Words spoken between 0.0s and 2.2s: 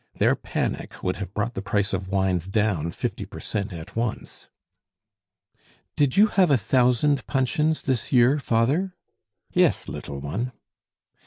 Their panic would have brought the price of